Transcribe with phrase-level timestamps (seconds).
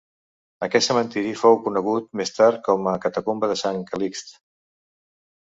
[0.67, 4.35] Aquest cementiri fou conegut més tard com a catacumba de Sant Calixt.